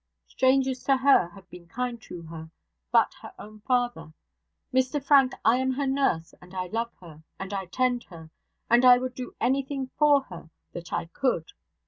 Strangers 0.25 0.83
to 0.85 0.97
her 0.97 1.27
have 1.29 1.47
been 1.51 1.67
kind 1.67 2.01
to 2.01 2.23
her; 2.23 2.49
but 2.91 3.13
her 3.21 3.31
own 3.37 3.59
father 3.59 4.11
Mr 4.73 4.99
Frank, 4.99 5.33
I 5.45 5.57
am 5.57 5.69
her 5.73 5.85
nurse, 5.85 6.33
and 6.41 6.55
I 6.55 6.65
love 6.65 6.91
her, 7.01 7.21
and 7.39 7.53
I 7.53 7.67
tend 7.67 8.05
her, 8.05 8.31
and 8.67 8.83
I 8.83 8.97
would 8.97 9.13
do 9.13 9.35
anything 9.39 9.91
for 9.99 10.21
her 10.23 10.49
that 10.73 10.91
I 10.91 11.05
could. 11.05 11.51